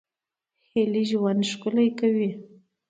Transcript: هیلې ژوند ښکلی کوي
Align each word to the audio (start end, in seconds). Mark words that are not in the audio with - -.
هیلې 0.69 1.03
ژوند 1.09 1.41
ښکلی 1.51 1.89
کوي 1.99 2.29